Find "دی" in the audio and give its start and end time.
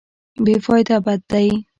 1.31-1.47